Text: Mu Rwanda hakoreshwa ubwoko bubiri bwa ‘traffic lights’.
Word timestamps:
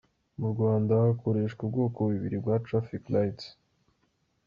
Mu 0.39 0.47
Rwanda 0.53 0.93
hakoreshwa 1.03 1.61
ubwoko 1.65 1.97
bubiri 2.07 2.37
bwa 2.43 2.55
‘traffic 2.65 3.03
lights’. 3.13 3.45